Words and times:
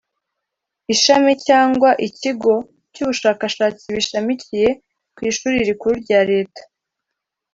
ishami 0.93 1.31
cyangwa 1.47 1.89
ikigo 2.07 2.53
cy’ubushakashatsi 2.93 3.85
bishamikiye 3.95 4.67
ku 5.15 5.19
ishuri 5.29 5.55
rikuru 5.69 5.93
rya 6.03 6.19
Leta 6.31 6.61